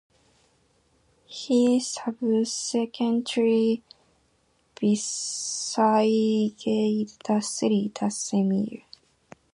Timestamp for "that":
7.99-8.11